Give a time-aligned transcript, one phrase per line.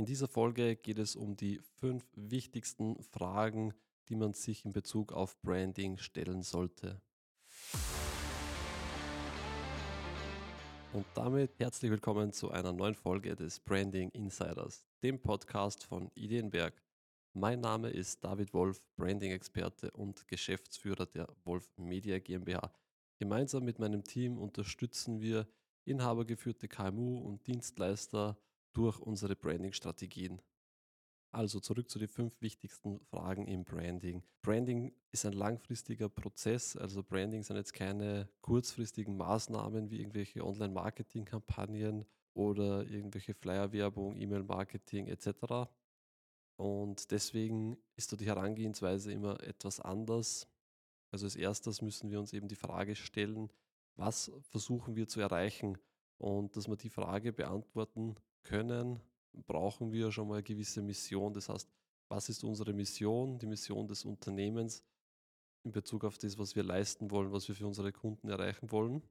[0.00, 3.74] In dieser Folge geht es um die fünf wichtigsten Fragen,
[4.08, 7.02] die man sich in Bezug auf Branding stellen sollte.
[10.94, 16.82] Und damit herzlich willkommen zu einer neuen Folge des Branding Insiders, dem Podcast von Ideenberg.
[17.34, 22.72] Mein Name ist David Wolf, Branding-Experte und Geschäftsführer der Wolf Media GmbH.
[23.18, 25.46] Gemeinsam mit meinem Team unterstützen wir
[25.84, 28.38] inhabergeführte KMU und Dienstleister
[28.72, 30.40] durch unsere Branding-Strategien.
[31.32, 34.24] Also zurück zu den fünf wichtigsten Fragen im Branding.
[34.42, 42.04] Branding ist ein langfristiger Prozess, also Branding sind jetzt keine kurzfristigen Maßnahmen wie irgendwelche Online-Marketing-Kampagnen
[42.34, 45.70] oder irgendwelche Flyer-Werbung, E-Mail-Marketing etc.
[46.56, 50.48] Und deswegen ist da die Herangehensweise immer etwas anders.
[51.12, 53.52] Also als erstes müssen wir uns eben die Frage stellen,
[53.94, 55.78] was versuchen wir zu erreichen?
[56.18, 59.00] Und dass wir die Frage beantworten können,
[59.46, 61.32] brauchen wir schon mal eine gewisse Mission.
[61.32, 61.70] Das heißt,
[62.08, 64.84] was ist unsere Mission, die Mission des Unternehmens
[65.64, 69.02] in Bezug auf das, was wir leisten wollen, was wir für unsere Kunden erreichen wollen.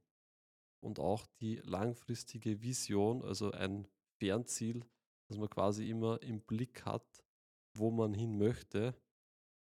[0.80, 3.86] Und auch die langfristige Vision, also ein
[4.18, 4.84] Fernziel,
[5.28, 7.24] dass man quasi immer im Blick hat,
[7.74, 8.94] wo man hin möchte,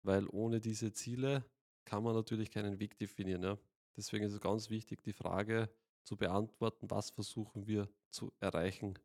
[0.03, 1.45] weil ohne diese Ziele
[1.85, 3.43] kann man natürlich keinen Weg definieren.
[3.43, 3.57] Ja.
[3.95, 5.69] Deswegen ist es ganz wichtig, die Frage
[6.03, 8.97] zu beantworten, was versuchen wir zu erreichen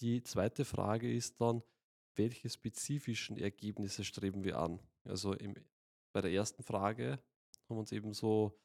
[0.00, 1.62] die zweite Frage ist dann,
[2.14, 4.80] welche spezifischen Ergebnisse streben wir an?
[5.04, 5.54] Also im,
[6.12, 8.58] bei der ersten Frage haben wir uns eben so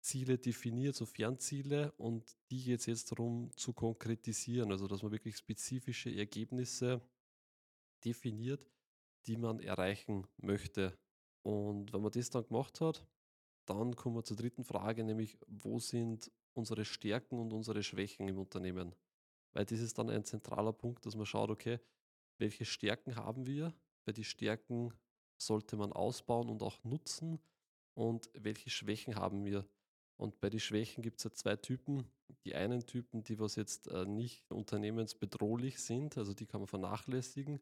[0.00, 5.12] Ziele definiert, so Fernziele und die geht es jetzt darum zu konkretisieren, also dass man
[5.12, 7.00] wirklich spezifische Ergebnisse
[8.04, 8.70] definiert,
[9.26, 10.98] die man erreichen möchte.
[11.42, 13.06] Und wenn man das dann gemacht hat,
[13.66, 18.38] dann kommen wir zur dritten Frage, nämlich wo sind unsere Stärken und unsere Schwächen im
[18.38, 18.94] Unternehmen?
[19.54, 21.78] Weil das ist dann ein zentraler Punkt, dass man schaut, okay,
[22.38, 23.72] welche Stärken haben wir,
[24.04, 24.92] weil die Stärken
[25.38, 27.40] sollte man ausbauen und auch nutzen
[27.94, 29.66] und welche Schwächen haben wir.
[30.16, 32.04] Und bei den Schwächen gibt es ja zwei Typen.
[32.44, 37.60] Die einen Typen, die was jetzt äh, nicht unternehmensbedrohlich sind, also die kann man vernachlässigen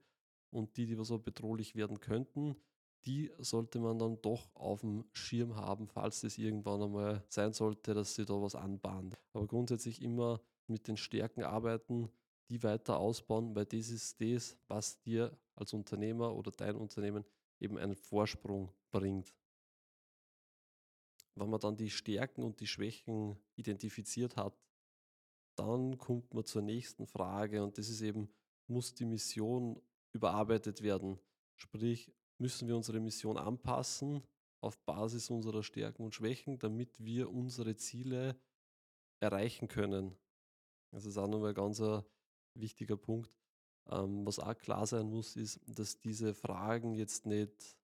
[0.50, 2.56] und die, die was so bedrohlich werden könnten,
[3.04, 7.94] die sollte man dann doch auf dem Schirm haben, falls es irgendwann einmal sein sollte,
[7.94, 9.16] dass sie da was anbahnt.
[9.32, 10.40] Aber grundsätzlich immer
[10.72, 12.10] mit den Stärken arbeiten,
[12.50, 17.24] die weiter ausbauen, weil das ist das, was dir als Unternehmer oder dein Unternehmen
[17.60, 19.34] eben einen Vorsprung bringt.
[21.34, 24.58] Wenn man dann die Stärken und die Schwächen identifiziert hat,
[25.54, 28.28] dann kommt man zur nächsten Frage und das ist eben,
[28.66, 29.80] muss die Mission
[30.12, 31.18] überarbeitet werden?
[31.56, 34.22] Sprich, müssen wir unsere Mission anpassen
[34.60, 38.36] auf Basis unserer Stärken und Schwächen, damit wir unsere Ziele
[39.20, 40.16] erreichen können.
[40.92, 42.02] Das ist auch nochmal ein ganz ein
[42.54, 43.36] wichtiger Punkt.
[43.90, 47.76] Ähm, was auch klar sein muss, ist, dass diese Fragen jetzt nicht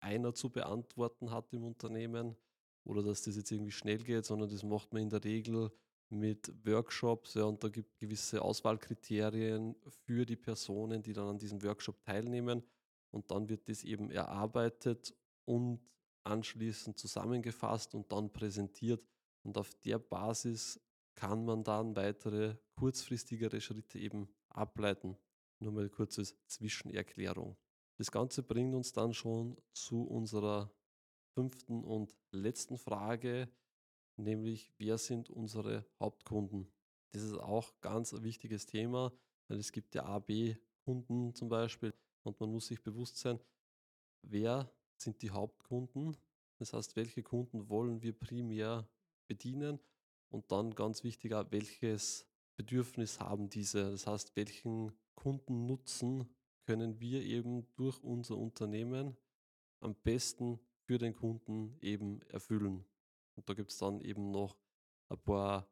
[0.00, 2.36] einer zu beantworten hat im Unternehmen
[2.84, 5.70] oder dass das jetzt irgendwie schnell geht, sondern das macht man in der Regel
[6.10, 9.74] mit Workshops ja, und da gibt es gewisse Auswahlkriterien
[10.06, 12.62] für die Personen, die dann an diesem Workshop teilnehmen
[13.10, 15.14] und dann wird das eben erarbeitet
[15.44, 15.80] und
[16.24, 19.02] anschließend zusammengefasst und dann präsentiert
[19.42, 20.80] und auf der Basis
[21.14, 25.16] kann man dann weitere kurzfristigere Schritte eben ableiten.
[25.60, 27.56] Nur mal kurz als Zwischenerklärung.
[27.96, 30.72] Das Ganze bringt uns dann schon zu unserer
[31.34, 33.48] fünften und letzten Frage,
[34.16, 36.72] nämlich wer sind unsere Hauptkunden?
[37.12, 39.12] Das ist auch ganz ein wichtiges Thema,
[39.48, 43.38] weil es gibt ja A, B-Kunden zum Beispiel und man muss sich bewusst sein,
[44.22, 46.16] wer sind die Hauptkunden?
[46.58, 48.88] Das heißt, welche Kunden wollen wir primär
[49.28, 49.78] bedienen
[50.34, 53.92] und dann ganz wichtiger, welches Bedürfnis haben diese?
[53.92, 56.28] Das heißt, welchen Kundennutzen
[56.66, 59.16] können wir eben durch unser Unternehmen
[59.80, 62.84] am besten für den Kunden eben erfüllen?
[63.36, 64.56] Und da gibt es dann eben noch
[65.08, 65.68] ein paar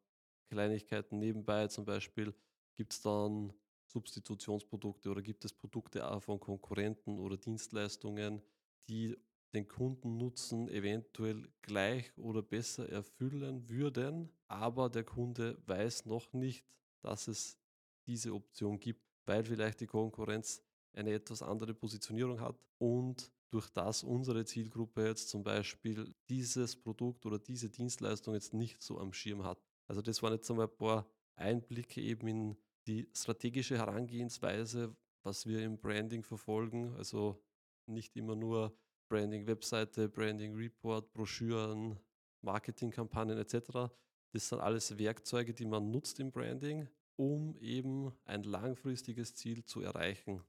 [0.48, 1.66] Kleinigkeiten nebenbei.
[1.66, 2.32] Zum Beispiel
[2.74, 3.52] gibt es dann
[3.86, 8.41] Substitutionsprodukte oder gibt es Produkte auch von Konkurrenten oder Dienstleistungen,
[8.88, 9.16] die
[9.53, 16.65] den Kundennutzen eventuell gleich oder besser erfüllen würden, aber der Kunde weiß noch nicht,
[17.01, 17.59] dass es
[18.07, 20.63] diese Option gibt, weil vielleicht die Konkurrenz
[20.95, 27.27] eine etwas andere Positionierung hat und durch das unsere Zielgruppe jetzt zum Beispiel dieses Produkt
[27.27, 29.63] oder diese Dienstleistung jetzt nicht so am Schirm hat.
[29.87, 31.07] Also das waren jetzt einmal ein paar
[31.37, 32.57] Einblicke eben in
[32.87, 36.95] die strategische Herangehensweise, was wir im Branding verfolgen.
[36.97, 37.43] Also
[37.87, 38.75] nicht immer nur
[39.12, 41.98] Branding-Webseite, Branding-Report, Broschüren,
[42.41, 43.92] Marketingkampagnen etc.
[44.32, 49.82] Das sind alles Werkzeuge, die man nutzt im Branding, um eben ein langfristiges Ziel zu
[49.82, 50.42] erreichen.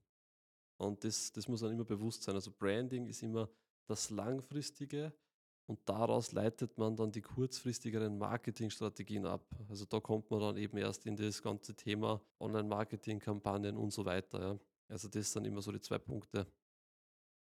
[0.77, 2.35] Und das, das muss man immer bewusst sein.
[2.35, 3.49] Also Branding ist immer
[3.85, 5.11] das Langfristige
[5.65, 9.45] und daraus leitet man dann die kurzfristigeren Marketingstrategien ab.
[9.67, 14.39] Also da kommt man dann eben erst in das ganze Thema Online-Marketing-Kampagnen und so weiter.
[14.39, 14.59] Ja.
[14.87, 16.47] Also das sind immer so die zwei Punkte.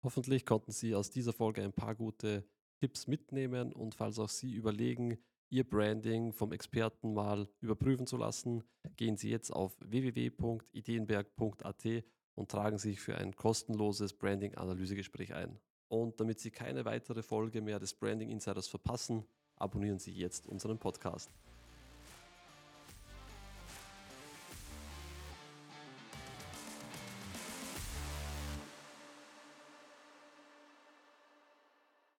[0.08, 2.46] Hoffentlich konnten Sie aus dieser Folge ein paar gute
[2.80, 5.18] Tipps mitnehmen und falls auch Sie überlegen,
[5.50, 8.64] Ihr Branding vom Experten mal überprüfen zu lassen,
[8.96, 12.06] gehen Sie jetzt auf www.ideenberg.at
[12.36, 15.60] und tragen sich für ein kostenloses Branding-Analysegespräch ein.
[15.90, 19.26] Und damit Sie keine weitere Folge mehr des Branding Insiders verpassen,
[19.58, 21.34] abonnieren Sie jetzt unseren Podcast.